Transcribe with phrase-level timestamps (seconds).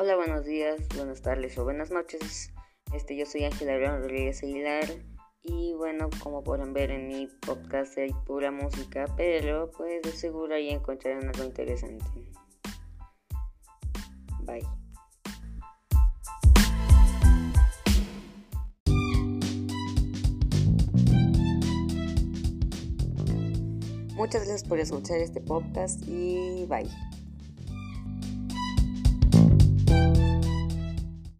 [0.00, 2.52] Hola, buenos días, buenas tardes o buenas noches.
[2.94, 4.84] Este, yo soy Ángela Abraham Rodríguez Aguilar
[5.42, 10.54] y bueno, como podrán ver en mi podcast hay pura música, pero pues de seguro
[10.54, 12.04] ahí encontrarán algo interesante.
[14.42, 14.62] Bye.
[24.14, 26.88] Muchas gracias por escuchar este podcast y bye.